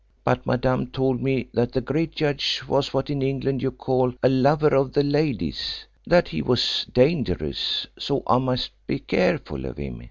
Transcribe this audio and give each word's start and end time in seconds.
But 0.23 0.47
Madame 0.47 0.87
told 0.87 1.21
me 1.21 1.47
that 1.53 1.73
the 1.73 1.79
great 1.79 2.15
judge 2.15 2.63
was 2.67 2.91
what 2.91 3.11
in 3.11 3.21
England 3.21 3.61
you 3.61 3.69
call 3.69 4.15
a 4.23 4.29
lover 4.29 4.75
of 4.75 4.93
the 4.93 5.03
ladies 5.03 5.85
that 6.07 6.29
he 6.29 6.41
was 6.41 6.87
dangerous 6.91 7.85
so 7.99 8.23
I 8.25 8.39
must 8.39 8.71
be 8.87 8.97
careful 8.97 9.63
of 9.67 9.77
him. 9.77 9.99